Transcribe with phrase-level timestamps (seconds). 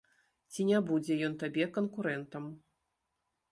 [0.53, 2.51] Ці не будзе ён табе канкурэнтам?